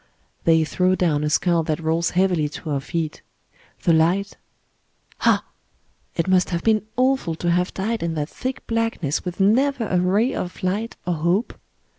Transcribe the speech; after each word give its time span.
They 0.45 0.63
throw 0.65 0.95
down 0.95 1.23
a 1.23 1.29
skull 1.29 1.61
that 1.65 1.79
rolls 1.79 2.09
heavily 2.17 2.49
to 2.49 2.71
our 2.71 2.79
feet. 2.79 3.21
The 3.83 3.93
light 3.93 4.35
Ah! 5.19 5.45
It 6.15 6.27
must 6.27 6.49
have 6.49 6.63
been 6.63 6.87
awful 6.97 7.35
to 7.35 7.51
have 7.51 7.71
died 7.75 8.01
in 8.01 8.15
that 8.15 8.27
thick 8.27 8.65
blackness 8.65 9.23
with 9.23 9.39
never 9.39 9.85
a 9.85 9.99
ray 10.01 10.33
of 10.33 10.63
light 10.63 10.95
or 11.05 11.13
hope. 11.13 11.53